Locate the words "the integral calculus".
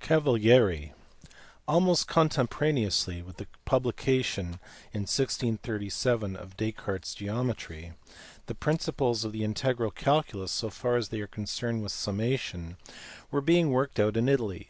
9.32-10.52